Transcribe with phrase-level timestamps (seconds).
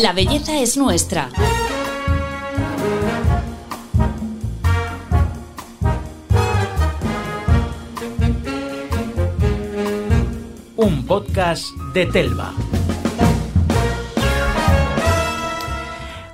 [0.00, 1.28] La belleza es nuestra.
[10.76, 12.54] Un podcast de Telva.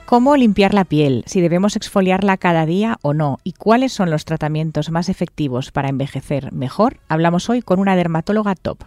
[0.07, 1.25] ¿Cómo limpiar la piel?
[1.27, 3.41] Si debemos exfoliarla cada día o no.
[3.43, 7.01] ¿Y cuáles son los tratamientos más efectivos para envejecer mejor?
[7.09, 8.85] Hablamos hoy con una dermatóloga top.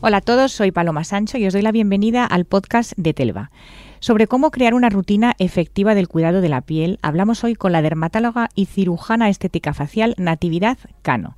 [0.00, 3.50] Hola a todos, soy Paloma Sancho y os doy la bienvenida al podcast de Telva.
[3.98, 7.82] Sobre cómo crear una rutina efectiva del cuidado de la piel, hablamos hoy con la
[7.82, 11.36] dermatóloga y cirujana estética facial Natividad Cano.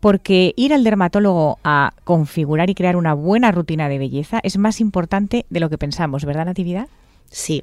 [0.00, 4.80] Porque ir al dermatólogo a configurar y crear una buena rutina de belleza es más
[4.80, 6.88] importante de lo que pensamos, ¿verdad, Natividad?
[7.30, 7.62] Sí.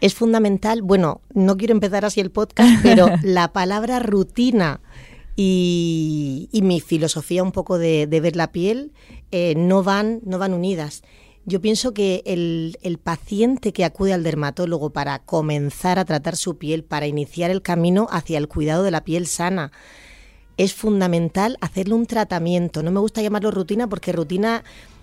[0.00, 4.80] Es fundamental, bueno, no quiero empezar así el podcast, pero la palabra rutina
[5.36, 8.92] y, mi filosofía un poco de, ver la piel
[9.36, 11.02] eh, no, van, no van unidas.
[11.44, 16.56] Yo pienso que el, el, paciente que acude al dermatólogo para comenzar a tratar su
[16.56, 19.72] piel, para iniciar el camino hacia el cuidado de la piel sana,
[20.56, 22.84] es fundamental hacerle un tratamiento.
[22.84, 24.62] No me gusta llamarlo rutina porque rutina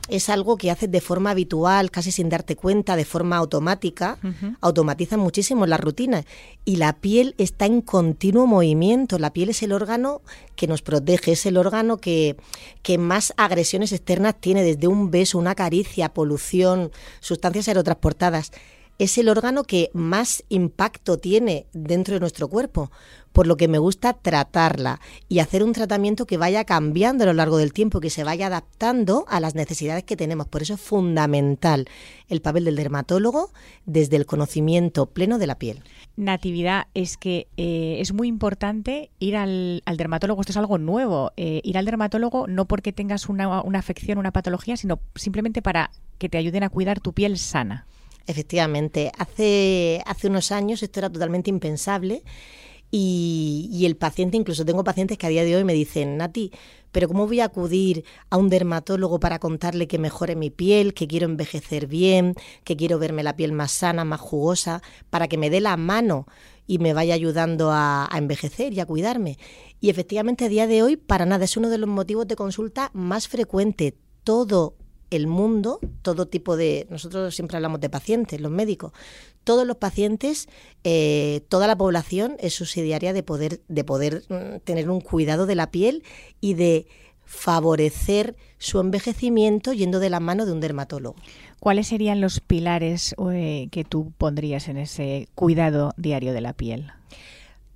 [0.09, 4.17] es algo que haces de forma habitual, casi sin darte cuenta, de forma automática,
[4.59, 6.25] automatizan muchísimo las rutinas.
[6.65, 9.19] Y la piel está en continuo movimiento.
[9.19, 10.21] La piel es el órgano
[10.55, 12.35] que nos protege, es el órgano que,
[12.81, 18.51] que más agresiones externas tiene, desde un beso, una caricia, polución, sustancias aerotransportadas.
[19.01, 22.91] Es el órgano que más impacto tiene dentro de nuestro cuerpo
[23.31, 27.33] por lo que me gusta tratarla y hacer un tratamiento que vaya cambiando a lo
[27.33, 30.45] largo del tiempo, que se vaya adaptando a las necesidades que tenemos.
[30.45, 31.87] Por eso es fundamental
[32.27, 33.49] el papel del dermatólogo
[33.87, 35.81] desde el conocimiento pleno de la piel.
[36.15, 41.59] Natividad, es que eh, es muy importante ir al, dermatólogo, esto es algo nuevo, eh,
[41.63, 46.29] ir al dermatólogo no porque tengas una, una afección, una patología, sino simplemente para que
[46.29, 47.87] te ayuden a cuidar tu piel sana.
[48.27, 52.23] Efectivamente, hace, hace unos años esto era totalmente impensable
[52.91, 56.51] y, el paciente, incluso tengo pacientes que a día de hoy me dicen, Nati,
[56.91, 61.07] pero ¿cómo voy a acudir a un dermatólogo para contarle que mejore mi piel, que
[61.07, 65.49] quiero envejecer bien, que quiero verme la piel más sana, más jugosa, para que me
[65.49, 66.27] dé la mano
[66.67, 69.37] y me vaya ayudando a, a envejecer y a cuidarme?
[69.79, 72.91] Y efectivamente a día de hoy, para nada, es uno de los motivos de consulta
[72.93, 73.95] más frecuente.
[74.25, 74.75] Todo
[75.11, 78.93] el mundo, todo tipo de, nosotros siempre hablamos de pacientes, los médicos,
[79.43, 80.47] todos los pacientes,
[80.83, 85.55] eh, toda la población es subsidiaria de poder, de poder mm, tener un cuidado de
[85.55, 86.03] la piel
[86.39, 86.87] y de
[87.25, 91.15] favorecer su envejecimiento yendo de la mano de un dermatólogo.
[91.59, 96.91] ¿Cuáles serían los pilares eh, que tú pondrías en ese cuidado diario de la piel?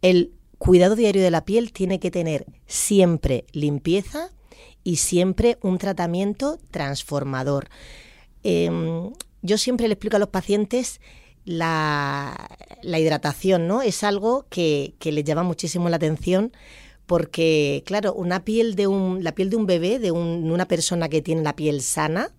[0.02, 4.32] El cuidado diario de la piel tiene que tener siempre limpieza,
[4.86, 7.68] y siempre un tratamiento transformador.
[8.44, 11.02] Em, yo siempre le explico a los pacientes
[11.44, 12.48] la,
[12.84, 13.82] hidratación, ¿no?
[13.82, 16.54] Es algo que, que les llama muchísimo la atención
[17.08, 21.22] porque, claro, una piel de un, la piel de un bebé, de, una persona que
[21.22, 22.32] tiene la piel sana,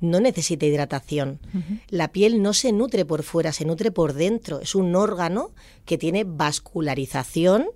[0.00, 1.40] no necesita hidratación.
[1.88, 4.60] La piel no se nutre por fuera, se nutre por dentro.
[4.60, 5.50] Es un órgano
[5.84, 7.66] que tiene vascularización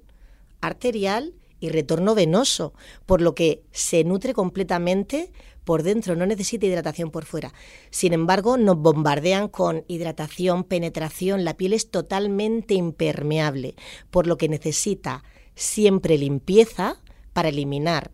[0.60, 2.74] arterial y retorno venoso,
[3.06, 5.32] por lo que se nutre completamente
[5.64, 7.54] por dentro, no necesita hidratación por fuera.
[7.88, 13.76] Sin embargo, nos bombardean con hidratación, penetración, la piel es totalmente impermeable,
[14.10, 17.00] por lo que necesita siempre limpieza
[17.32, 18.10] para eliminar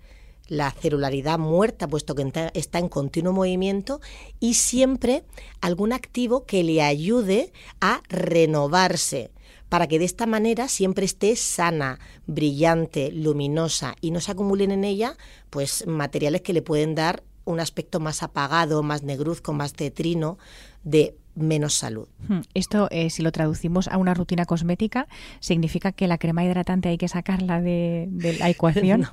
[0.47, 4.01] la celularidad muerta, puesto que está en continuo movimiento,
[4.39, 5.25] y siempre
[5.61, 9.33] algún activo que le ayude a renovarse
[9.71, 14.85] para que de esta manera siempre esté sana, brillante, luminosa y no se acumulen en
[14.85, 15.17] ella
[15.49, 20.39] pues materiales que le pueden dar un aspecto más apagado, más negruzco, más tetrino,
[20.85, 22.09] de menos salud.
[22.29, 25.07] Hmm, esto, eh, si lo traducimos a una rutina cosmética,
[25.39, 28.09] ¿significa que la crema hidratante hay que sacarla de,
[28.39, 29.07] la ecuación?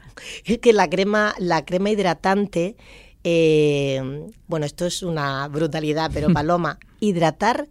[0.44, 2.76] es que la crema, la crema hidratante,
[3.24, 7.68] eh, bueno, esto es una brutalidad, pero Paloma, hidratar,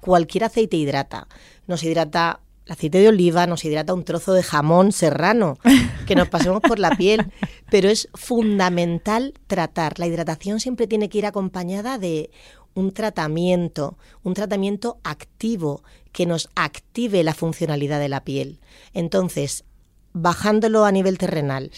[0.00, 1.28] cualquier aceite hidrata
[1.66, 5.58] nos hidrata el aceite de oliva, nos hidrata un trozo de jamón serrano
[6.06, 7.32] que nos pasemos por la piel,
[7.70, 9.98] pero es fundamental tratar.
[9.98, 12.30] La hidratación siempre tiene que ir acompañada de
[12.74, 18.60] un tratamiento, un tratamiento activo que nos active la funcionalidad de la piel.
[18.92, 19.64] Entonces,
[20.12, 21.70] bajándolo a nivel terrenal,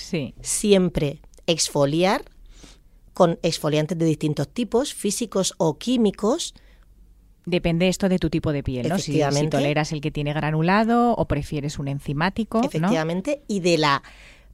[0.42, 2.24] siempre exfoliar
[3.14, 6.54] con exfoliantes de distintos tipos, físicos o químicos,
[7.50, 8.98] Depende esto de tu tipo de piel, ¿no?
[8.98, 9.20] Si,
[9.50, 12.62] toleras el que tiene granulado o prefieres un enzimático.
[12.62, 14.04] Efectivamente, y de la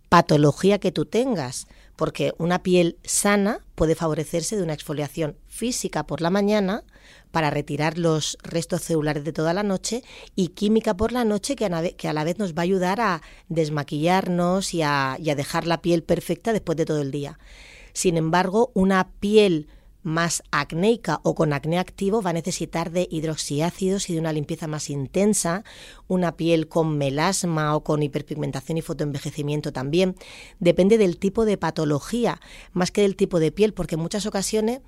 [0.09, 1.67] patología que tú tengas,
[1.97, 6.85] porque una piel sana puede favorecerse de una exfoliación física por la mañana
[7.33, 10.03] para retirar los restos celulares de toda la noche
[10.35, 13.21] y química por la noche que a, la vez nos va a ayudar a
[13.51, 17.39] desmaquillarnos y a, y a dejar la piel perfecta después de todo el día.
[17.93, 19.69] Sin embargo, una piel
[20.07, 24.69] más acnéica o con acné activo va a necesitar de hidroxiácidos y de una limpieza
[24.69, 25.65] más intensa,
[26.07, 30.15] una piel con melasma o con hiperpigmentación y fotoenvejecimiento también.
[30.61, 32.41] Depende del tipo de patología,
[32.73, 34.81] más que del tipo de piel, porque en muchas ocasiones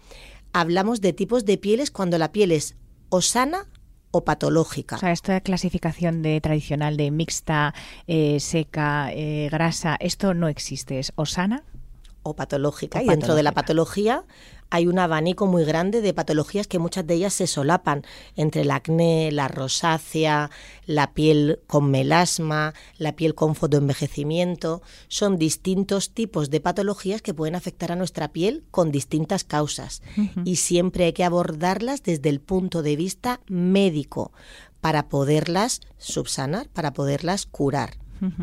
[0.53, 2.77] hablamos de tipos de pieles cuando la piel es
[3.09, 3.67] o sana
[4.13, 4.97] o patológica.
[4.97, 7.75] O sea, esta clasificación de tradicional de mixta,
[8.07, 11.65] eh, seca, eh, grasa, esto no existe, es o sana
[12.29, 13.03] o patológica.
[13.03, 14.25] y dentro de la patología
[14.71, 18.03] hay un abanico muy grande de patologías que muchas de ellas se solapan
[18.37, 20.51] entre el acné, la rosácea,
[20.87, 24.83] la piel con melasma, la piel con fotoenvejecimiento.
[25.09, 30.03] Son distintos tipos de patologías que pueden afectar a nuestra piel con distintas causas.
[30.45, 34.33] Y siempre hay que abordarlas desde el punto de vista médico
[34.81, 37.97] para poderlas subsanar, para poderlas curar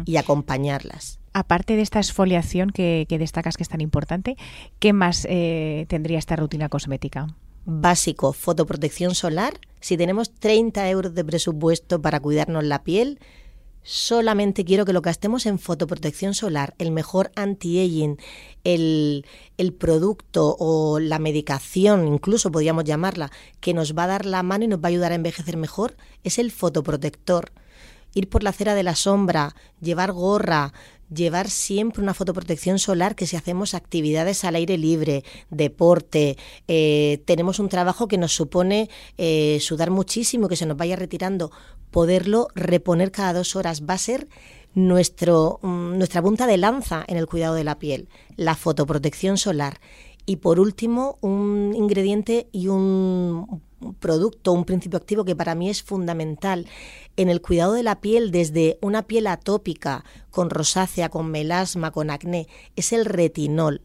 [0.05, 4.37] y acompañarlas aparte de esta exfoliación que, destacas que es tan importante,
[4.79, 7.27] ¿qué más eh, tendría esta rutina cosmética?
[7.65, 9.59] Básico, fotoprotección solar.
[9.81, 13.19] Si tenemos 30 euros de presupuesto para cuidarnos la piel,
[13.83, 18.17] solamente quiero que lo gastemos en fotoprotección solar, el mejor anti-aging,
[18.63, 19.25] el,
[19.57, 23.29] el, producto o la medicación, incluso podríamos llamarla,
[23.59, 25.97] que nos va a dar la mano y nos va a ayudar a envejecer mejor,
[26.23, 27.51] es el fotoprotector.
[28.13, 30.71] Ir por la acera de la sombra, llevar gorra,
[31.13, 36.37] llevar siempre una fotoprotección solar que si hacemos actividades al aire libre, deporte,
[36.67, 41.51] eh, tenemos un trabajo que nos supone eh, sudar muchísimo, que se nos vaya retirando,
[41.91, 44.27] poderlo reponer cada dos horas va a ser
[44.73, 49.79] nuestro, mm, nuestra punta de lanza en el cuidado de la piel, la fotoprotección solar.
[50.25, 53.61] Y por último, un ingrediente y un
[53.93, 56.65] producto, un principio activo que para mí es fundamental
[57.17, 62.09] en el cuidado de la piel desde una piel atópica, con rosácea, con melasma, con
[62.09, 63.81] acné, es el retinol.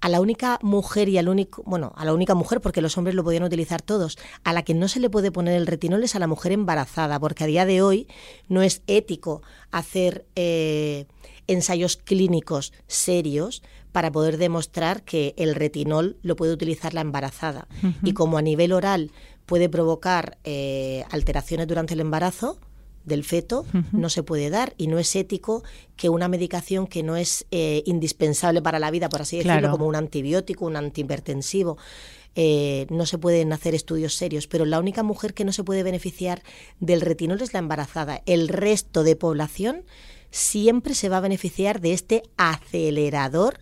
[0.00, 3.14] A la única mujer y al único, bueno, a la única mujer, porque los hombres
[3.14, 6.14] lo podían utilizar todos, a la que no se le puede poner el retinol es
[6.14, 8.08] a la mujer embarazada, porque a día de hoy
[8.48, 11.04] no es ético hacer eh,
[11.46, 13.62] ensayos clínicos serios
[13.92, 17.66] para poder demostrar que el retinol lo puede utilizar la embarazada.
[18.02, 19.10] Y como a nivel oral
[19.50, 22.60] puede provocar eh, alteraciones durante el embarazo,
[23.04, 25.64] del feto no se puede dar y no es ético
[25.96, 29.86] que una medicación que no es eh, indispensable para la vida, por así decirlo, como
[29.86, 31.78] un antibiótico, un antihipertensivo,
[32.36, 35.82] eh, no se pueden hacer estudios serios, pero la única mujer que no se puede
[35.82, 36.44] beneficiar
[36.78, 38.22] del retinol es la embarazada.
[38.26, 39.82] El resto de población
[40.30, 43.58] siempre se va a beneficiar de este acelerador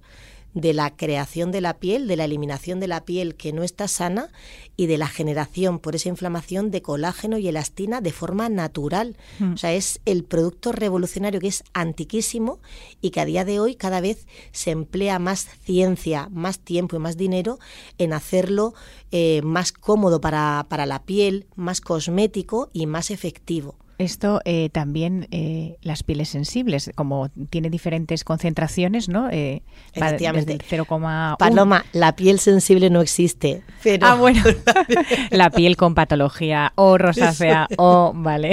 [0.55, 3.87] de la creación de la piel, de la eliminación de la piel que no está
[3.87, 4.31] sana
[4.77, 9.17] y de la generación por esa inflamación de colágeno y elastina de forma natural.
[9.39, 9.55] Mm.
[9.55, 12.61] O sea, es el producto revolucionario que es antiquísimo
[13.00, 16.99] y que a día de hoy cada vez se emplea más ciencia, más tiempo y
[16.99, 17.59] más dinero
[17.99, 18.75] en hacerlo
[19.11, 23.77] eh, más cómodo para, para la piel, más cosmético y más efectivo.
[23.99, 29.29] Esto eh, también eh, las pieles sensibles, como tiene diferentes concentraciones, ¿no?
[29.29, 30.59] Eh, Efectivamente.
[30.59, 31.37] 0,1.
[31.37, 33.64] Paloma, la piel sensible no existe.
[33.83, 34.07] Pero...
[34.07, 34.40] Ah, bueno.
[35.31, 38.52] la piel con patología o rosácea o, vale.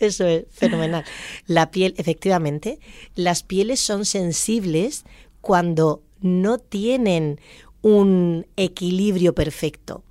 [0.00, 1.04] Eso es fenomenal.
[1.46, 2.80] La piel, efectivamente,
[3.14, 5.04] las pieles son sensibles
[5.40, 7.38] cuando no tienen
[7.82, 10.02] un equilibrio perfecto.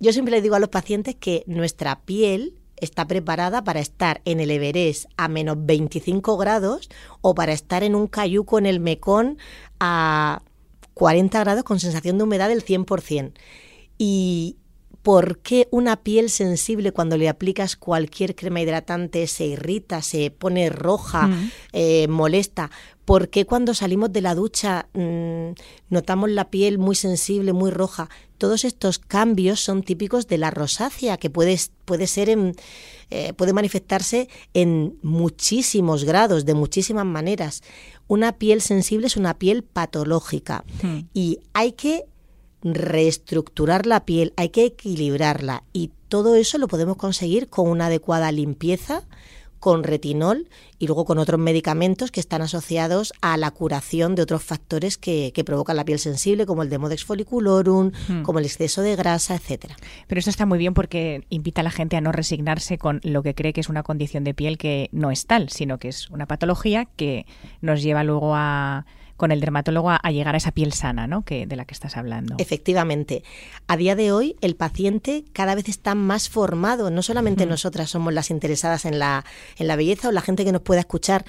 [0.00, 4.40] Yo siempre le digo a los pacientes que nuestra piel está preparada para estar en
[4.40, 6.88] el Everest a menos 25 grados
[7.20, 9.36] o para estar en un cayuco en el Mekong
[9.80, 10.42] a
[10.94, 13.32] 40 grados con sensación de humedad del 100%.
[13.98, 14.56] Y,
[15.04, 20.70] ¿Por qué una piel sensible cuando le aplicas cualquier crema hidratante se irrita, se pone
[20.70, 21.50] roja, mm.
[21.74, 22.70] eh, molesta?
[23.04, 25.50] ¿Por qué cuando salimos de la ducha mm,
[25.90, 28.08] notamos la piel muy sensible, muy roja?
[28.44, 32.28] Todos estos cambios son típicos de la rosácea, que puede, puede ser
[33.08, 37.62] eh, puede manifestarse en muchísimos grados, de muchísimas maneras.
[38.06, 40.98] Una piel sensible es una piel patológica mm.
[41.14, 42.04] y hay que
[42.62, 48.30] reestructurar la piel, hay que equilibrarla y todo eso lo podemos conseguir con una adecuada
[48.30, 49.04] limpieza,
[49.64, 54.42] con retinol y luego con otros medicamentos que están asociados a la curación de otros
[54.42, 57.90] factores que, provocan la piel sensible, como el Demodex folliculorum,
[58.24, 59.74] como el exceso de grasa, etcétera.
[60.06, 63.22] Pero esto está muy bien porque invita a la gente a no resignarse con lo
[63.22, 66.10] que cree que es una condición de piel que no es tal, sino que es
[66.10, 67.24] una patología que
[67.62, 68.84] nos lleva luego a
[69.16, 71.24] con el dermatólogo a, llegar a esa piel sana, ¿no?
[71.24, 72.36] Que, de la que estás hablando.
[72.38, 73.22] Efectivamente.
[73.66, 76.90] A día de hoy, el paciente cada vez está más formado.
[76.90, 79.24] No solamente nosotras somos las interesadas en la,
[79.58, 81.24] en la belleza o la gente que nos pueda escuchar,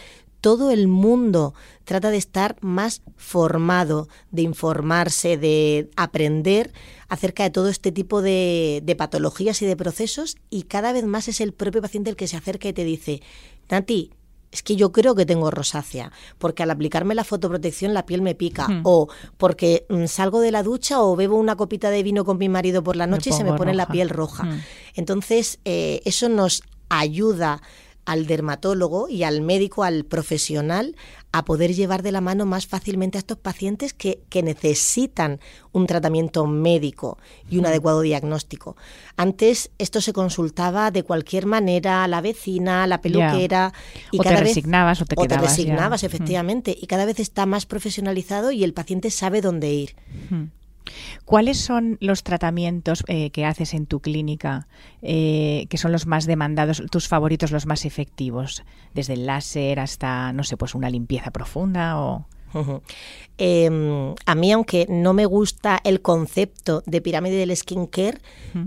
[0.46, 6.72] todo el mundo trata de estar más formado, de informarse, de aprender
[7.08, 11.42] acerca de todo este tipo de, patologías y de procesos y cada vez más es
[11.42, 13.24] el propio paciente el que se acerca y te dice,
[13.72, 14.12] Nati,
[14.56, 18.36] es que yo creo que tengo rosácea, porque al aplicarme la fotoprotección la piel me
[18.36, 22.38] pica, o porque mm, salgo de la ducha o bebo una copita de vino con
[22.38, 24.48] mi marido por la noche y se me pone la piel roja.
[24.94, 27.62] Entonces, eh, eso nos ayuda
[28.06, 30.96] al dermatólogo y al médico, al profesional,
[31.32, 35.40] a poder llevar de la mano más fácilmente a estos pacientes que, necesitan
[35.72, 37.18] un tratamiento médico
[37.50, 38.78] y un adecuado diagnóstico.
[39.18, 43.74] Antes esto se consultaba de cualquier manera a la vecina, a la peluquera.
[44.12, 45.38] Y o te resignabas o te quedabas.
[45.38, 46.78] O te resignabas, efectivamente.
[46.80, 49.96] Y cada vez está más profesionalizado y el paciente sabe dónde ir.
[51.26, 54.68] ¿Cuáles son los tratamientos eh, que haces en tu clínica
[55.02, 58.64] eh, que son los más demandados, tus favoritos, los más efectivos?
[58.94, 62.28] Desde el láser hasta, no sé, pues una limpieza profunda o...
[63.38, 68.20] Em, a mí, aunque no me gusta el concepto de pirámide del skincare,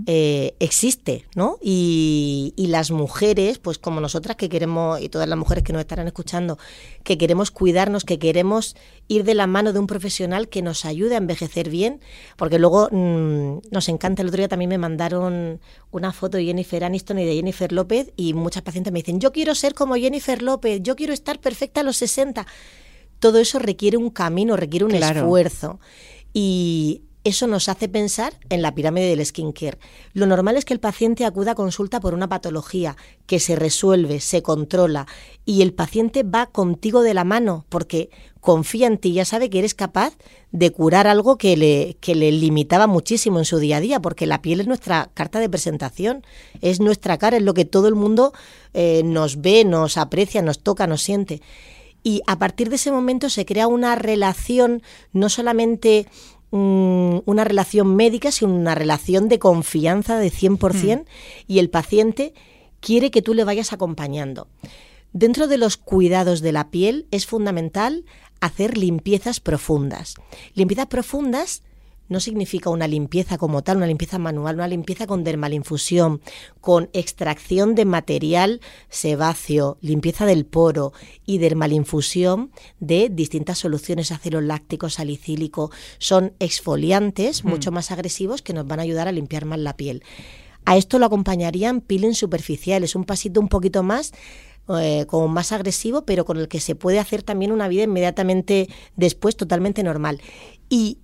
[0.05, 1.57] eh, existe, ¿no?
[1.61, 6.05] Y, las mujeres, pues como nosotras que queremos, y todas las mujeres que nos estarán
[6.05, 6.59] escuchando,
[7.03, 8.75] que queremos cuidarnos, que queremos
[9.07, 11.99] ir de la mano de un profesional que nos ayude a envejecer bien,
[12.37, 14.21] porque luego mm, nos encanta.
[14.21, 18.13] El otro día también me mandaron una foto de Jennifer Aniston y de Jennifer López,
[18.15, 21.81] y muchas pacientes me dicen, yo quiero ser como Jennifer López, yo quiero estar perfecta
[21.81, 22.45] a los 60
[23.19, 25.79] todo eso requiere un camino, requiere un esfuerzo.
[26.33, 29.77] Y eso nos hace pensar en la pirámide del skincare.
[30.13, 32.95] Lo normal es que el paciente acuda a consulta por una patología
[33.25, 35.05] que se resuelve, se controla
[35.45, 38.09] y el paciente va contigo de la mano porque
[38.39, 40.15] confía en ti, ya sabe que eres capaz
[40.51, 44.25] de curar algo que le, que le limitaba muchísimo en su día a día, porque
[44.25, 46.23] la piel es nuestra carta de presentación,
[46.61, 48.33] es nuestra cara, es lo que todo el mundo
[48.73, 51.41] eh, nos ve, nos aprecia, nos toca, nos siente
[52.03, 56.07] y a partir de ese momento se crea una relación no solamente
[56.51, 61.05] mm, una relación médica, sino una relación de confianza de 100% mm.
[61.47, 62.33] y el paciente
[62.79, 64.47] quiere que tú le vayas acompañando.
[65.11, 68.05] Dentro de los cuidados de la piel es fundamental
[68.41, 70.15] hacer limpiezas profundas.
[70.53, 71.63] Limpiezas profundas
[72.09, 76.21] no significa una limpieza como tal, una limpieza manual, una limpieza con dermalinfusión,
[76.59, 80.91] con extracción de material sebáceo, limpieza del poro
[81.25, 85.71] y dermalinfusión de distintas soluciones, ácido láctico, salicílico.
[85.99, 87.47] Son exfoliantes mm.
[87.47, 90.03] mucho más agresivos que nos van a ayudar a limpiar más la piel.
[90.65, 94.11] A esto lo acompañarían peeling superficiales, un pasito un poquito más
[94.77, 98.69] eh, como más agresivo, pero con el que se puede hacer también una vida inmediatamente
[98.95, 100.21] después totalmente normal.
[100.69, 100.99] Y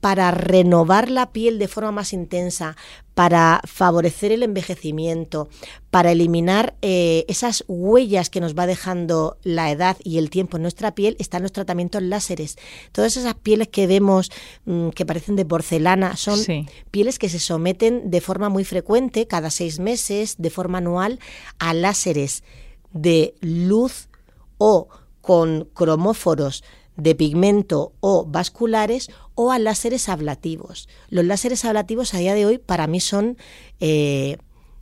[0.00, 2.76] para renovar la piel de forma más intensa,
[3.14, 5.48] para favorecer el envejecimiento,
[5.90, 10.62] para eliminar eh, esas huellas que nos va dejando la edad y el tiempo en
[10.62, 12.56] nuestra piel, están los tratamientos láseres.
[12.92, 14.30] Todas esas pieles que vemos
[14.66, 16.38] mm, que parecen de porcelana son
[16.90, 21.18] pieles que se someten de forma muy frecuente, cada seis meses, de forma anual,
[21.58, 22.44] a láseres
[22.92, 24.08] de luz
[24.58, 24.88] o
[25.20, 26.62] con cromóforos
[26.96, 30.88] de pigmento o vasculares o a láseres ablativos.
[31.08, 33.36] Los láseres ablativos a día de hoy para mí son
[33.80, 34.38] eh,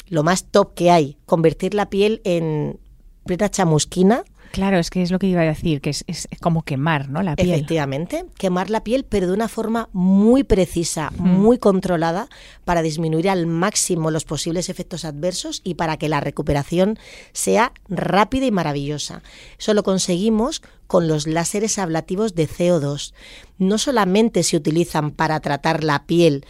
[0.09, 1.17] lo más top que hay.
[1.27, 2.79] Convertir la piel en
[3.25, 6.05] plena chamusquina Claro, es que es lo que iba a decir, que es,
[6.41, 7.25] como quemar, ¿no?
[7.25, 7.51] La piel.
[7.51, 12.29] Efectivamente, quemar la piel, pero de una forma muy precisa, muy controlada,
[12.65, 17.01] para disminuir al máximo los posibles efectos adversos y para que la recuperación
[17.33, 19.25] sea rápida y maravillosa.
[19.59, 23.13] Eso lo conseguimos con los láseres ablativos de CO2.
[23.59, 26.47] No solamente se utilizan para tratar la piel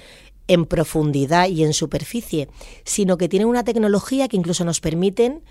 [0.46, 2.50] en profundidad y en superficie,
[2.84, 5.42] sino que tienen una tecnología que incluso nos permiten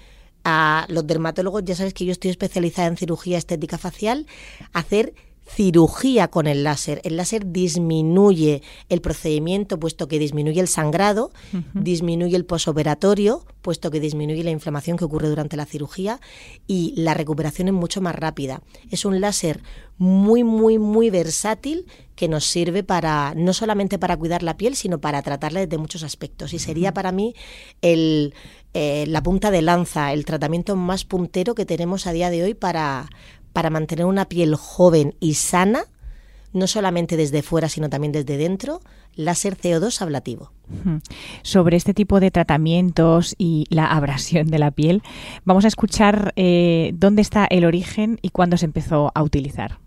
[0.44, 4.28] a los dermatólogos, ya sabes que yo estoy especializada en cirugía estética facial,
[4.74, 5.14] hacer
[5.46, 7.02] cirugía con el láser.
[7.04, 11.32] El láser disminuye el procedimiento, puesto que disminuye el sangrado,
[11.74, 16.20] disminuye el posoperatorio, puesto que disminuye la inflamación que ocurre durante la cirugía
[16.66, 18.62] y la recuperación es mucho más rápida.
[18.90, 19.62] Es un láser
[19.98, 21.86] muy, muy, muy versátil
[22.16, 26.04] que nos sirve para no solamente para cuidar la piel, sino para tratarla desde muchos
[26.04, 26.54] aspectos.
[26.54, 27.36] Y sería para mí
[27.82, 28.34] el,
[28.74, 32.54] eh, la punta de lanza, el tratamiento más puntero que tenemos a día de hoy
[32.54, 33.08] para,
[33.54, 35.86] para mantener una piel joven y sana,
[36.54, 38.82] no solamente desde fuera, sino también desde dentro,
[39.16, 40.52] láser CO2 ablativo.
[41.42, 45.04] Sobre este tipo de tratamientos y la abrasión de la piel,
[45.46, 49.83] vamos a escuchar eh, dónde está el origen y cuándo se empezó a utilizar.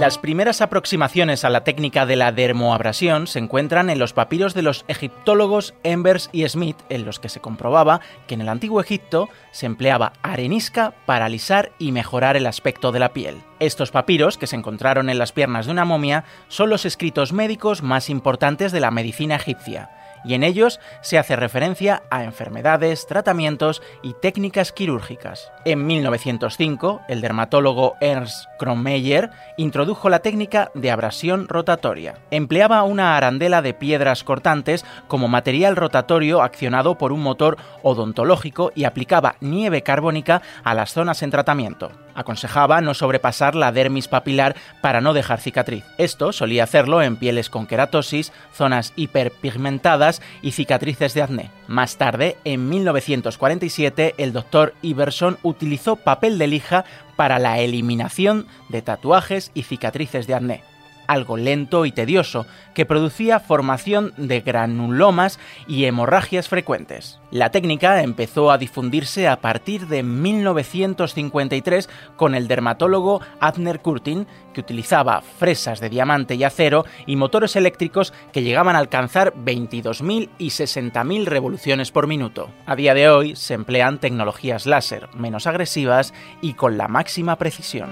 [0.00, 4.60] Las primeras aproximaciones a la técnica de la dermoabrasión se encuentran en los papiros de
[4.60, 9.30] los egiptólogos Embers y Smith, en los que se comprobaba que en el antiguo Egipto
[9.52, 13.40] se empleaba arenisca para alisar y mejorar el aspecto de la piel.
[13.58, 17.82] Estos papiros, que se encontraron en las piernas de una momia, son los escritos médicos
[17.82, 19.90] más importantes de la medicina egipcia
[20.26, 25.52] y en ellos se hace referencia a enfermedades, tratamientos y técnicas quirúrgicas.
[25.64, 32.18] En 1905, el dermatólogo Ernst Kronmeyer introdujo la técnica de abrasión rotatoria.
[32.30, 38.84] Empleaba una arandela de piedras cortantes como material rotatorio accionado por un motor odontológico y
[38.84, 42.05] aplicaba nieve carbónica a las zonas en tratamiento.
[42.16, 45.84] Aconsejaba no sobrepasar la dermis papilar para no dejar cicatriz.
[45.98, 51.50] Esto solía hacerlo en pieles con queratosis, zonas hiperpigmentadas y cicatrices de acné.
[51.68, 58.82] Más tarde, en 1947, el doctor Iverson utilizó papel de lija para la eliminación de
[58.82, 60.75] tatuajes y cicatrices de acné
[61.06, 67.20] algo lento y tedioso, que producía formación de granulomas y hemorragias frecuentes.
[67.30, 74.60] La técnica empezó a difundirse a partir de 1953 con el dermatólogo Abner Curtin, que
[74.60, 80.48] utilizaba fresas de diamante y acero y motores eléctricos que llegaban a alcanzar 22.000 y
[80.48, 82.50] 60.000 revoluciones por minuto.
[82.66, 87.90] A día de hoy se emplean tecnologías láser menos agresivas y con la máxima precisión.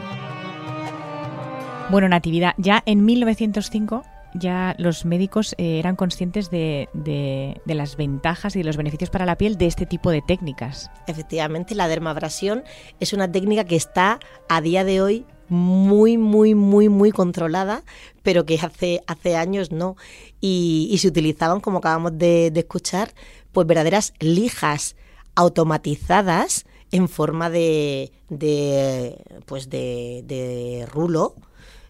[1.91, 4.03] Bueno, Natividad, ya en 1905
[4.35, 9.27] ya los médicos eh, eran conscientes de, de, las ventajas y de los beneficios para
[9.27, 10.91] la piel de este tipo de técnicas.
[11.07, 12.65] Efectivamente, la dermabrasión
[12.99, 17.85] es una técnica que está a día de hoy muy, muy, muy, muy controlada,
[18.23, 19.97] pero que hace, hace años no.
[20.41, 23.15] Y, se utilizaban, como acabamos de, de, escuchar,
[23.53, 24.97] pues verdaderas lijas
[25.37, 31.35] automatizadas en forma de, de pues de, de rulo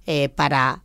[0.07, 0.83] eh, para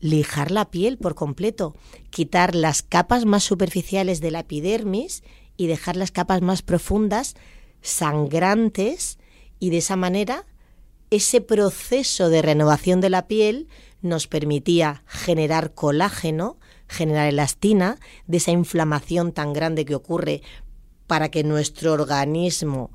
[0.00, 1.74] lijar la piel por completo,
[2.10, 5.22] quitar las capas más superficiales de la epidermis
[5.56, 7.34] y dejar las capas más profundas,
[7.82, 9.18] sangrantes,
[9.58, 10.44] y de esa manera
[11.10, 13.68] ese proceso de renovación de la piel
[14.00, 16.58] nos permitía generar colágeno,
[16.88, 20.42] generar elastina, de esa inflamación tan grande que ocurre
[21.06, 22.90] para que nuestro organismo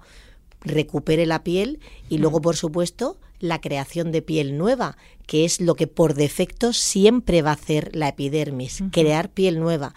[0.61, 5.75] recupere la piel y luego, por supuesto, la creación de piel nueva, que es lo
[5.75, 9.93] que por defecto siempre va a hacer la epidermis, crear piel nueva.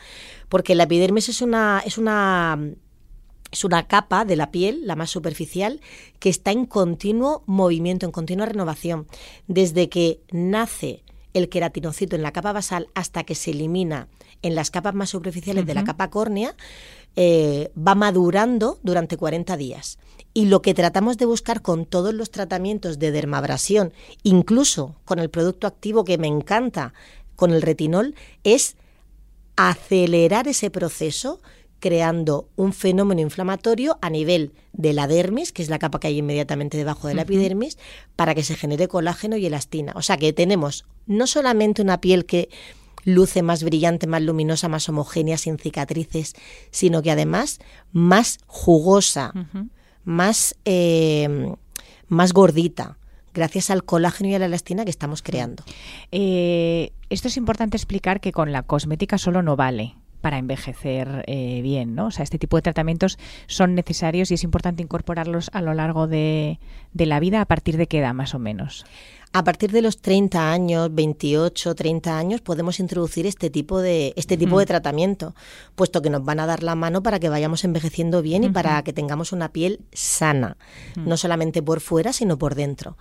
[0.48, 2.58] Porque la epidermis es una, es una
[3.50, 5.80] es una capa de la piel, la más superficial,
[6.18, 9.06] que está en continuo movimiento, en continua renovación.
[9.48, 11.02] Desde que nace
[11.34, 14.08] el queratinocito en la capa basal hasta que se elimina
[14.42, 16.54] en las capas más superficiales de la capa córnea,
[17.16, 19.98] eh, va madurando durante 40 días.
[20.32, 23.92] Y lo que tratamos de buscar con todos los tratamientos de dermabrasión,
[24.22, 26.94] incluso con el producto activo que me encanta,
[27.34, 28.76] con el retinol, es
[29.56, 31.40] acelerar ese proceso
[31.80, 36.18] creando un fenómeno inflamatorio a nivel de la dermis, que es la capa que hay
[36.18, 37.78] inmediatamente debajo de la epidermis,
[38.14, 39.94] para que se genere colágeno y elastina.
[39.96, 42.50] O sea que tenemos no solamente una piel que
[43.04, 46.34] luce más brillante, más luminosa, más homogénea, sin cicatrices,
[46.70, 47.60] sino que además
[47.92, 49.32] más jugosa,
[50.04, 51.54] más, eh,
[52.08, 52.96] más gordita
[53.32, 55.62] gracias al colágeno y a la elastina que estamos creando.
[56.10, 61.60] Eh, esto es importante explicar que con la cosmética solo no vale para envejecer eh,
[61.62, 62.06] bien, ¿no?
[62.06, 66.06] O sea, este tipo de tratamientos son necesarios y es importante incorporarlos a lo largo
[66.06, 66.60] de,
[66.92, 67.40] de la vida.
[67.40, 68.84] ¿A partir de qué edad, más o menos?
[69.32, 74.36] A partir de los 30 años, 28, 30 años, podemos introducir este tipo de, este
[74.36, 75.36] tipo de tratamiento,
[75.76, 78.82] puesto que nos van a dar la mano para que vayamos envejeciendo bien y para
[78.82, 80.56] que tengamos una piel sana,
[80.96, 82.96] no solamente por fuera, sino por dentro.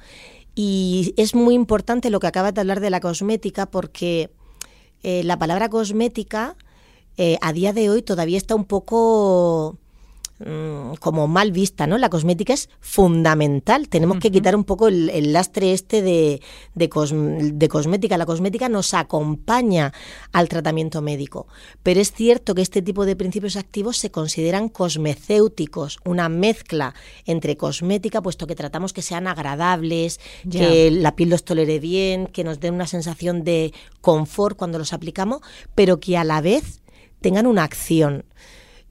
[0.54, 4.30] Y es muy importante lo que acabas de hablar de la cosmética, porque
[5.02, 6.58] eh, la palabra cosmética
[7.22, 9.78] eh, a día de hoy todavía está un poco
[10.40, 11.98] Mm, como mal vista, ¿no?
[11.98, 13.90] La cosmética es fundamental.
[13.90, 16.42] Tenemos que quitar un poco el, lastre este de,
[16.76, 18.18] de, cosmética.
[18.18, 19.92] La cosmética nos acompaña
[20.32, 21.48] al tratamiento médico.
[21.84, 27.58] Pero es cierto que este tipo de principios activos se consideran cosmecéuticos, una mezcla entre
[27.58, 32.62] cosmética, puesto que tratamos que sean agradables, que la piel los tolere bien, que nos
[32.62, 35.42] den una sensación de confort cuando los aplicamos,
[35.76, 36.80] pero que a la vez
[37.22, 38.26] tengan una acción.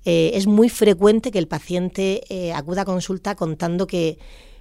[0.05, 4.19] Eh, es muy frecuente que el paciente eh, acuda a consulta contando que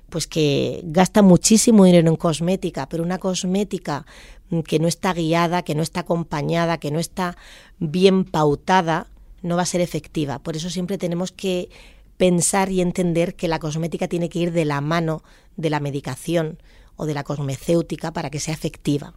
[0.10, 4.06] pues que gasta muchísimo dinero en cosmética, pero una cosmética
[4.50, 7.38] mm, que no está guiada, que no está acompañada, que no está
[7.80, 9.08] bien pautada,
[9.42, 10.40] no va a ser efectiva.
[10.40, 11.70] Por eso siempre tenemos que
[12.18, 15.24] pensar y entender que la cosmética tiene que ir de la mano
[15.56, 16.58] de la medicación
[16.96, 19.14] o de la cosmecéutica para que sea efectiva.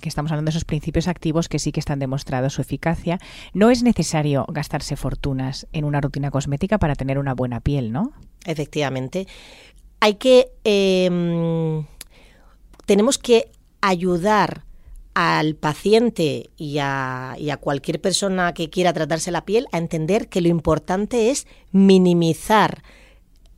[0.00, 3.18] Que estamos hablando de esos principios activos que sí que están demostrados su eficacia.
[3.54, 8.12] No es necesario gastarse fortunas en una rutina cosmética para tener una buena piel, ¿no?
[8.44, 9.26] Efectivamente.
[10.00, 10.52] Hay que...
[10.64, 11.84] Em,
[12.86, 13.50] tenemos que
[13.80, 14.64] ayudar
[15.14, 20.28] al paciente y a, y a, cualquier persona que quiera tratarse la piel a entender
[20.28, 22.82] que lo importante es minimizar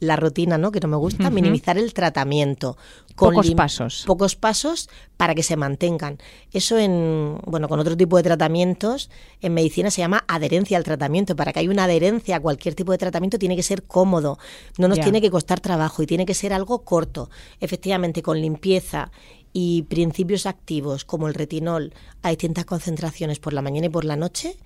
[0.00, 0.72] la rutina, ¿no?
[0.72, 2.76] Que no me gusta, minimizar el tratamiento.
[3.14, 4.04] Con pocos pasos.
[4.07, 6.18] Pocos pasos para que se mantengan.
[6.52, 11.37] Eso en, bueno, con otro tipo de tratamientos, en medicina se llama adherencia al tratamiento.
[11.37, 14.38] Para que haya una adherencia a cualquier tipo de tratamiento tiene que ser cómodo,
[14.78, 17.30] no nos tiene que costar trabajo y tiene que ser algo corto.
[17.61, 19.11] Efectivamente, con limpieza
[19.57, 24.16] y principios activos como el retinol a distintas concentraciones por la mañana y por la
[24.16, 24.57] noche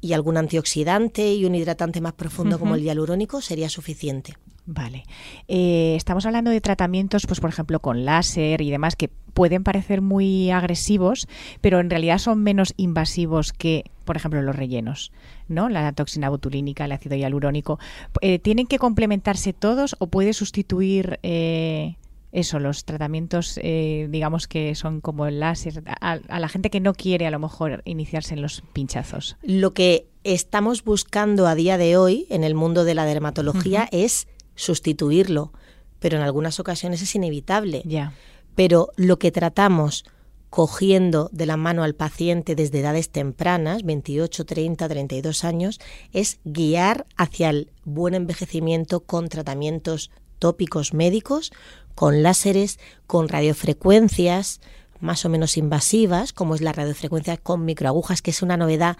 [0.00, 4.34] y algún antioxidante y un hidratante más profundo como el hialurónico sería suficiente.
[4.66, 5.04] Vale.
[5.46, 10.02] Eh, estamos hablando de tratamientos, pues por ejemplo, con láser y demás, que pueden parecer
[10.02, 11.28] muy agresivos,
[11.60, 15.12] pero en realidad son menos invasivos que, por ejemplo, los rellenos,
[15.46, 15.68] ¿no?
[15.68, 17.78] La toxina botulínica, el ácido hialurónico.
[18.22, 21.94] Eh, ¿Tienen que complementarse todos o puede sustituir eh,
[22.36, 27.26] eso, los tratamientos, digamos que son como el láser, a, la gente que no quiere
[27.26, 29.36] a lo mejor iniciarse en los pinchazos?
[29.42, 34.28] Lo que estamos buscando a día de hoy en el mundo de la dermatología es
[34.54, 35.52] sustituirlo,
[35.98, 37.82] pero en algunas ocasiones es inevitable.
[37.84, 38.12] Ya.
[38.54, 40.04] Pero lo que tratamos
[40.50, 45.80] cogiendo de la mano al paciente desde edades tempranas, 28, 30, 32 años,
[46.12, 51.52] es guiar hacia el buen envejecimiento con tratamientos tópicos médicos,
[51.94, 54.60] con láseres, con radiofrecuencias
[55.00, 58.96] más o menos invasivas, como es la radiofrecuencia con microagujas, que es una novedad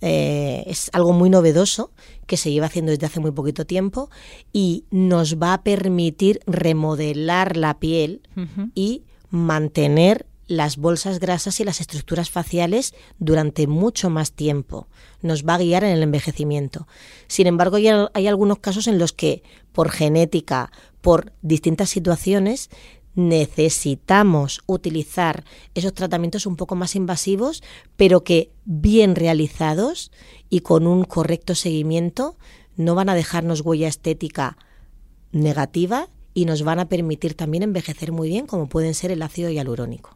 [0.00, 1.90] eh, es algo muy novedoso
[2.26, 4.10] que se lleva haciendo desde hace muy poquito tiempo
[4.52, 8.20] y nos va a permitir remodelar la piel
[8.74, 14.88] y mantener las bolsas grasas y las estructuras faciales durante mucho más tiempo.
[15.22, 16.86] Nos va a guiar en el envejecimiento.
[17.26, 17.76] Sin embargo,
[18.12, 22.70] hay algunos casos en los que, por genética, por distintas situaciones,
[23.14, 27.62] necesitamos utilizar esos tratamientos un poco más invasivos,
[27.96, 30.10] pero que bien realizados
[30.50, 32.36] y con un correcto seguimiento
[32.76, 34.56] no van a dejarnos huella estética
[35.30, 39.50] negativa y nos van a permitir también envejecer muy bien, como pueden ser el ácido
[39.50, 40.10] hialurónico.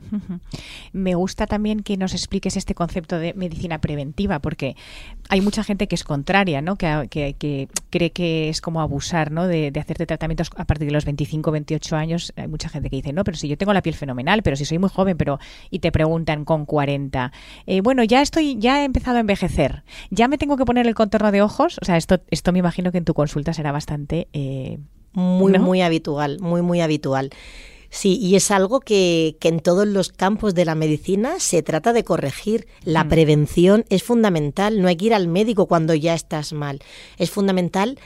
[0.93, 4.77] Me gusta también que nos expliques este concepto de medicina preventiva, porque
[5.29, 6.77] hay mucha gente que es contraria, ¿no?
[6.77, 9.47] que, cree que es como abusar ¿no?
[9.47, 12.33] de, hacerte tratamientos a partir de los 25, 28 años.
[12.37, 14.65] Hay mucha gente que dice, no, pero si yo tengo la piel fenomenal, pero si
[14.65, 15.39] soy muy joven, pero
[15.71, 17.33] y te preguntan con 40,
[17.67, 20.97] eh, bueno, ya estoy, ya he empezado a envejecer, ya me tengo que poner el
[20.97, 21.79] contorno de ojos.
[21.81, 24.27] O sea, esto, esto me imagino que en tu consulta será bastante...
[24.33, 24.79] Eh,
[25.19, 27.31] muy, muy habitual, muy, muy habitual.
[27.91, 31.93] Sí, y es algo que, que, en todos los campos de la medicina se trata
[31.93, 32.67] de corregir.
[32.85, 33.09] La mm.
[33.09, 36.81] prevención es fundamental, no hay que ir al médico cuando ya estás mal.
[37.17, 37.99] Es fundamental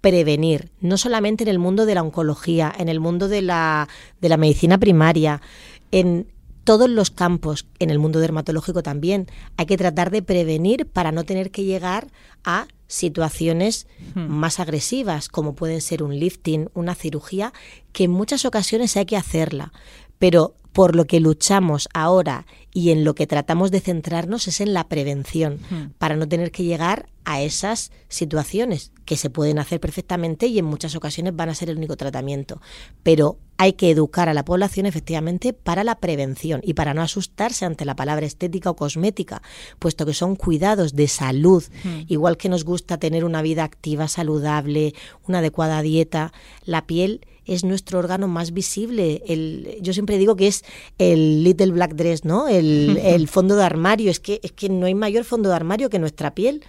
[0.00, 3.88] prevenir, no solamente en el mundo de la oncología, en el mundo de la,
[4.20, 5.42] de la medicina primaria,
[5.90, 6.26] en
[6.64, 9.26] todos los campos, en el mundo dermatológico también.
[9.56, 12.08] Hay que tratar de prevenir para no tener que llegar
[12.44, 14.26] a situaciones hmm.
[14.26, 17.52] más agresivas, como pueden ser un lifting, una cirugía,
[17.92, 19.72] que en muchas ocasiones hay que hacerla,
[20.18, 24.74] pero por lo que luchamos ahora y en lo que tratamos de centrarnos es en
[24.74, 25.58] la prevención,
[25.98, 30.64] para no tener que llegar a esas situaciones que se pueden hacer perfectamente y en
[30.64, 32.60] muchas ocasiones van a ser el único tratamiento.
[33.02, 37.64] Pero hay que educar a la población efectivamente para la prevención y para no asustarse
[37.64, 39.42] ante la palabra estética o cosmética,
[39.78, 41.64] puesto que son cuidados de salud,
[42.06, 44.94] igual que nos gusta tener una vida activa, saludable,
[45.26, 46.32] una adecuada dieta,
[46.64, 49.22] la piel es nuestro órgano más visible.
[49.26, 50.64] El, yo siempre digo que es
[50.98, 52.48] el little black dress, ¿no?
[52.48, 54.10] El, fondo de armario.
[54.10, 56.62] Es que, es que no hay mayor fondo de armario que nuestra piel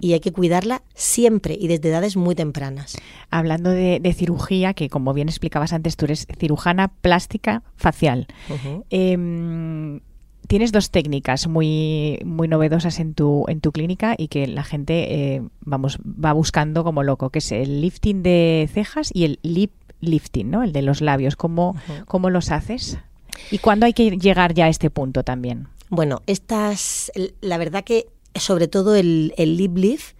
[0.00, 2.96] y hay que cuidarla siempre y desde edades muy tempranas.
[3.30, 8.28] Hablando de, cirugía, que como bien explicabas antes, tú eres cirujana plástica facial.
[8.90, 10.00] Em,
[10.50, 15.34] tienes dos técnicas muy, muy novedosas en tu, en tu clínica y que la gente
[15.34, 19.70] eh, vamos, va buscando como loco, que es el lifting de cejas y el lip
[20.00, 20.62] lifting, ¿no?
[20.62, 21.36] El de los labios.
[21.36, 22.98] ¿Cómo, ¿Cómo los haces?
[23.50, 25.68] ¿Y cuándo hay que llegar ya a este punto también?
[25.88, 27.10] Bueno, estas,
[27.40, 30.16] la verdad que sobre todo el, el lip lift,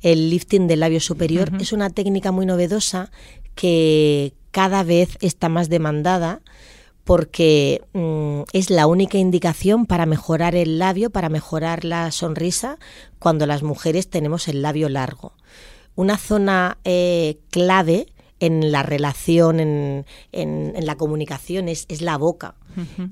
[0.00, 3.10] el lifting del labio superior, es una técnica muy novedosa
[3.54, 6.40] que cada vez está más demandada
[7.04, 12.78] porque mm, es la única indicación para mejorar el labio, para mejorar la sonrisa
[13.18, 15.32] cuando las mujeres tenemos el labio largo.
[15.94, 18.06] Una zona eh, clave
[18.42, 20.04] en la relación, en,
[20.80, 22.56] la comunicación, es, la boca.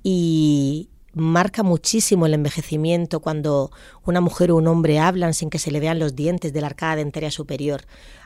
[0.02, 3.70] Y marca muchísimo el envejecimiento cuando
[4.04, 6.66] una mujer o un hombre hablan sin que se le vean los dientes de la
[6.66, 7.82] arcada dentaria superior.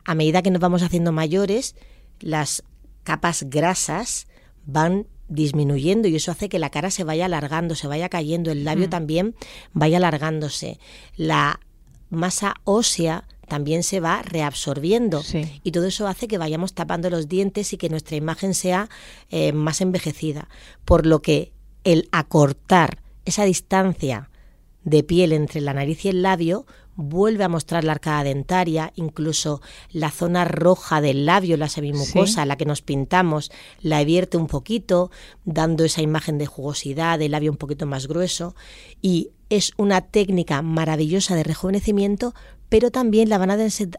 [0.06, 1.76] A medida que nos vamos haciendo mayores,
[2.20, 2.64] las
[3.02, 4.26] capas grasas
[4.64, 8.64] van disminuyendo y eso hace que la cara se vaya alargando, se vaya cayendo, el
[8.64, 9.34] labio también
[9.74, 10.78] vaya alargándose.
[11.16, 11.60] La
[12.08, 15.22] masa ósea también se va reabsorbiendo
[15.62, 18.88] y todo eso hace que vayamos tapando los dientes y que nuestra imagen sea
[19.30, 20.48] eh, más envejecida.
[20.84, 21.52] Por lo que
[21.84, 24.30] el acortar esa distancia
[24.84, 29.60] de piel entre la nariz y el labio vuelve a mostrar la arcada dentaria, incluso
[29.90, 35.10] la zona roja del labio, la semimucosa, la que nos pintamos, la vierte un poquito,
[35.44, 38.54] dando esa imagen de jugosidad, del labio un poquito más grueso.
[39.02, 42.34] Y es una técnica maravillosa de rejuvenecimiento,
[42.74, 43.56] pero también la van a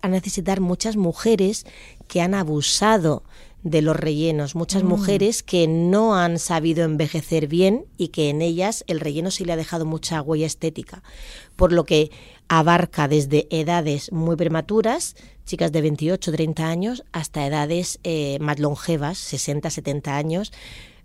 [0.09, 1.65] necesitar muchas mujeres
[2.09, 3.23] que han abusado
[3.63, 4.88] de los rellenos, muchas mm.
[4.88, 9.53] mujeres que no han sabido envejecer bien y que en ellas el relleno sí le
[9.53, 11.03] ha dejado mucha huella estética,
[11.55, 12.11] por lo que
[12.49, 19.17] abarca desde edades muy prematuras, chicas de 28, 30 años, hasta edades eh, más longevas,
[19.19, 20.51] 60, 70 años,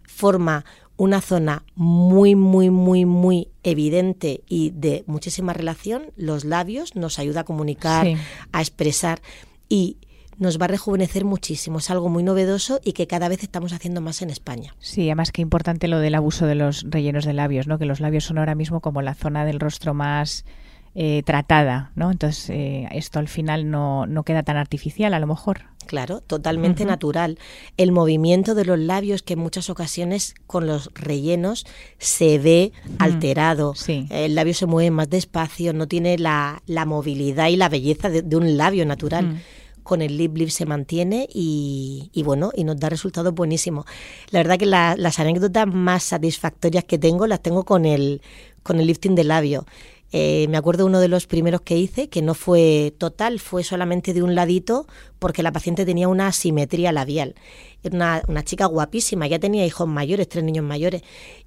[0.02, 0.64] forma
[1.00, 7.40] una zona muy, muy, muy, muy evidente y de muchísima relación, los labios, nos ayuda
[7.40, 8.06] a comunicar,
[8.52, 9.22] a expresar
[9.70, 9.96] y
[10.36, 11.78] nos va a rejuvenecer muchísimo.
[11.78, 14.74] Es algo muy novedoso y que cada vez estamos haciendo más en España.
[14.78, 17.78] Sí, además que importante lo del abuso de los rellenos de labios, ¿no?
[17.78, 20.44] Que los labios son ahora mismo como la zona del rostro más
[20.94, 22.10] eh, tratada, ¿no?
[22.10, 25.62] Entonces eh, esto al final no, no queda tan artificial a lo mejor.
[25.90, 27.38] Claro, totalmente natural.
[27.76, 31.66] El movimiento de los labios que en muchas ocasiones con los rellenos
[31.98, 33.74] se ve alterado.
[33.88, 38.56] El labio se mueve más despacio, no tiene la, movilidad y la belleza de, un
[38.56, 39.42] labio natural.
[39.82, 43.84] Con el lip lift se mantiene y, bueno, y nos da resultados buenísimos.
[44.30, 48.22] La verdad que las anécdotas más satisfactorias que tengo las tengo con el,
[48.62, 49.66] con el lifting de labio.
[50.12, 54.12] Eh, me acuerdo uno de los primeros que hice, que no fue total, fue solamente
[54.12, 54.86] de un ladito,
[55.20, 57.36] porque la paciente tenía una asimetría labial.
[57.82, 61.02] Era una, chica guapísima, ya tenía hijos mayores, tres niños mayores.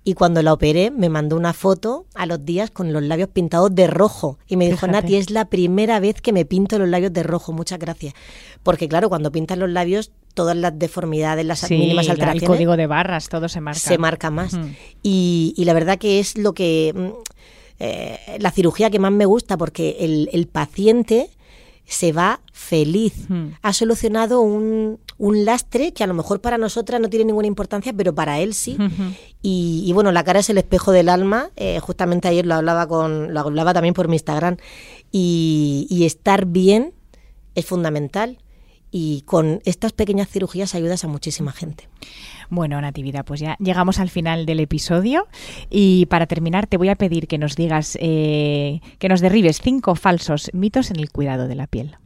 [0.06, 3.76] Y cuando la operé, me mandó una foto a los días con los labios pintados
[3.76, 4.40] de rojo.
[4.48, 7.52] Y me dijo, Nati, es la primera vez que me pinto los labios de rojo,
[7.52, 8.14] muchas gracias.
[8.64, 12.44] Porque claro, cuando pintas los labios, todas las deformidades, las mínimas alteraciones.
[12.44, 13.80] El código de barras, todo se marca.
[13.80, 14.58] Se marca más.
[15.04, 17.33] Y, y la verdad que es lo que mm,
[17.86, 21.30] eh, la cirugía que más me gusta porque el, paciente
[21.86, 23.26] se va feliz.
[23.28, 23.50] Hmm.
[23.62, 28.16] Ha solucionado un, lastre que a lo mejor para nosotras no tiene ninguna importancia, pero
[28.16, 28.78] para él sí.
[29.42, 31.50] y, bueno, la cara es el espejo del alma.
[31.58, 34.56] Eh, justamente ayer lo hablaba con, lo hablaba también por mi Instagram.
[35.12, 36.94] y estar bien
[37.56, 38.38] es fundamental.
[38.96, 41.90] Y con estas pequeñas cirugías ayudas a muchísima gente.
[42.52, 45.28] Bueno, Natividad, pues ya llegamos al final del episodio
[45.72, 49.96] y para terminar te voy a pedir que nos digas, eh, que nos derribes cinco
[49.96, 51.98] falsos mitos en el cuidado de la piel.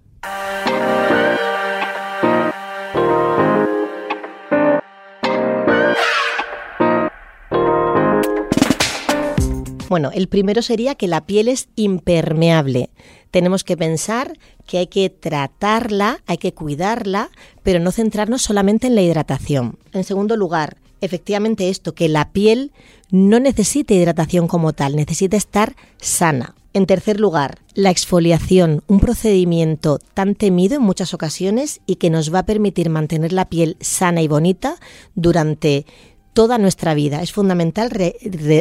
[9.90, 12.90] Bueno, el primero sería que la piel es impermeable.
[13.32, 17.30] Tenemos que pensar que hay que tratarla, hay que cuidarla,
[17.64, 19.78] pero no centrarnos solamente en la hidratación.
[19.94, 22.72] En segundo lugar, efectivamente esto, que la piel
[23.12, 26.56] no necesita hidratación como tal, necesita estar sana.
[26.74, 32.34] En tercer lugar, la exfoliación, un procedimiento tan temido en muchas ocasiones y que nos
[32.34, 34.76] va a permitir mantener la piel sana y bonita
[35.16, 35.86] durante
[36.34, 37.24] toda nuestra vida.
[37.24, 37.90] Es fundamental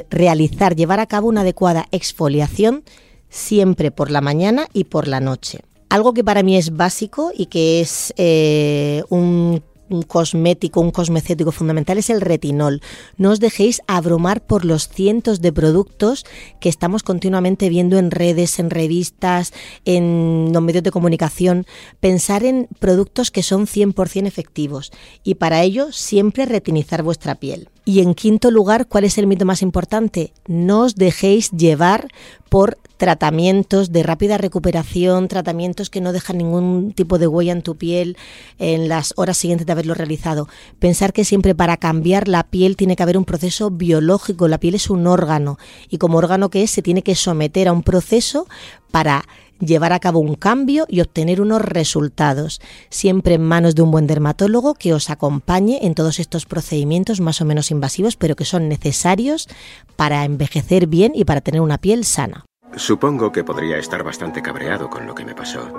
[0.09, 2.85] realizar, llevar a cabo una adecuada exfoliación
[3.29, 5.61] siempre por la mañana y por la noche.
[5.89, 9.63] Algo que para mí es básico y que es eh, un
[10.07, 12.83] cosmético, un cosmecético fundamental es el retinol.
[13.17, 16.25] No os dejéis abrumar por los cientos de productos
[16.61, 19.53] que estamos continuamente viendo en redes, en revistas,
[19.85, 21.67] en los medios de comunicación.
[22.01, 27.69] Pensar en productos que son 100% efectivos y para ello siempre retinizar vuestra piel.
[27.89, 30.33] Y en quinto lugar, ¿cuál es el mito más importante?
[30.49, 32.09] No os dejéis llevar
[32.49, 37.77] por tratamientos de rápida recuperación, tratamientos que no dejan ningún tipo de huella en tu
[37.77, 38.17] piel
[38.59, 40.49] en las horas siguientes de haberlo realizado.
[40.81, 44.75] Pensar que siempre para cambiar la piel tiene que haber un proceso biológico, la piel
[44.75, 45.57] es un órgano
[45.89, 48.49] y como órgano que es se tiene que someter a un proceso
[48.91, 49.27] para
[49.61, 54.07] llevar a cabo un cambio y obtener unos resultados, siempre en manos de un buen
[54.07, 58.69] dermatólogo que os acompañe en todos estos procedimientos más o menos invasivos, pero que son
[58.69, 59.49] necesarios
[59.97, 62.45] para envejecer bien y para tener una piel sana.
[62.77, 65.71] Supongo que podría estar bastante cabreado con lo que me pasó.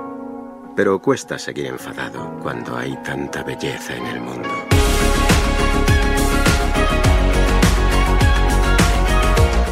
[0.78, 4.50] pero cuesta seguir enfadado cuando hay tanta belleza en el mundo.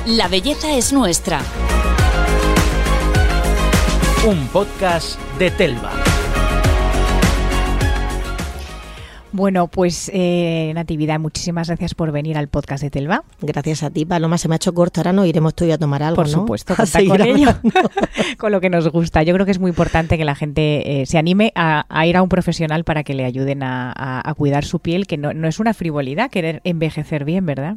[0.08, 1.42] La belleza es nuestra.
[4.26, 5.92] Un podcast de Telva.
[9.32, 13.26] Bueno, pues eh, Natividad, muchísimas gracias por venir al podcast de Telva.
[13.42, 14.38] Gracias a ti, Paloma.
[14.38, 16.32] Se me ha hecho corto, ahora no iremos tú y a tomar algo, Por ¿no?
[16.32, 17.50] supuesto, A contar seguir con ello,
[18.38, 19.24] con lo que nos gusta.
[19.24, 22.16] Yo creo que es muy importante que la gente eh, se anime a, a ir
[22.16, 25.34] a un profesional para que le ayuden a, a- a cuidar su piel, que no,
[25.34, 27.76] no es una frivolidad querer envejecer bien, ¿verdad?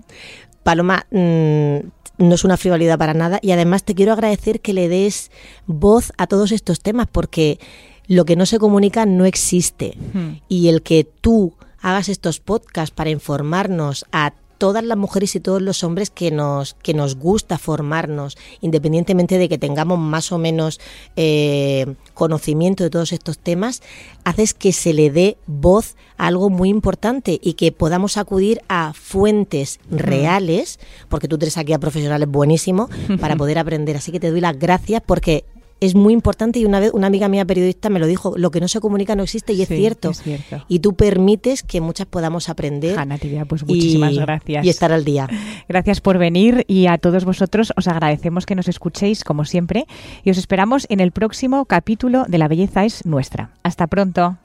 [0.62, 1.78] Paloma, mm,
[2.18, 5.30] no es una frivolidad para nada y además te quiero agradecer que le des
[5.66, 7.58] voz a todos estos temas porque
[8.06, 10.40] lo que no se comunica no existe Hmm.
[10.48, 15.62] y el que tú hagas estos podcasts para informarnos a todas las mujeres y todos
[15.62, 20.80] los hombres que nos que nos gusta formarnos independientemente de que tengamos más o menos
[21.16, 23.82] eh, conocimiento de todos estos temas
[24.24, 28.92] haces que se le dé voz a algo muy importante y que podamos acudir a
[28.92, 32.90] fuentes reales porque tú tienes aquí a profesionales buenísimos
[33.20, 33.96] para poder aprender.
[33.96, 35.44] Así que te doy las gracias porque
[35.80, 38.60] es muy importante y una vez una amiga mía periodista me lo dijo, lo que
[38.60, 40.10] no se comunica no existe y es cierto.
[40.10, 40.64] es cierto.
[40.68, 44.64] Y tú permites que muchas podamos aprender Natividad, pues muchísimas y, gracias.
[44.64, 45.28] y estar al día.
[45.68, 49.86] Gracias por venir y a todos vosotros os agradecemos que nos escuchéis como siempre
[50.24, 53.50] y os esperamos en el próximo capítulo de La belleza es nuestra.
[53.62, 54.36] Hasta pronto.